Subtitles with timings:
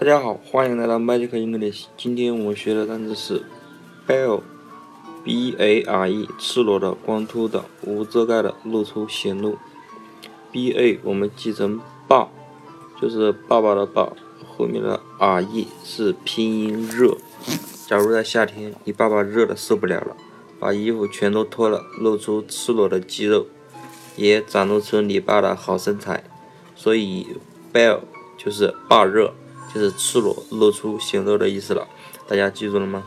[0.00, 1.86] 大家好，欢迎来到 Magic English。
[1.96, 3.42] 今天我们学的单词是
[4.06, 4.78] bare，b-a-r-e，
[6.38, 9.58] 赤裸的、光秃的、无遮盖的、露出、显露。
[10.52, 12.28] b-a 我们记成爸，
[13.02, 14.12] 就是爸爸的爸，
[14.46, 17.16] 后面的 r-e 是拼音热。
[17.88, 20.16] 假如在夏天，你爸爸热的受不了了，
[20.60, 23.48] 把衣服全都脱了，露出赤裸的肌肉，
[24.14, 26.22] 也展露出你爸的好身材。
[26.76, 27.26] 所以
[27.72, 27.98] bare
[28.36, 29.34] 就是爸热。
[29.74, 31.86] 就是赤裸露出行肉的意思了。
[32.26, 33.04] 大家记住了吗？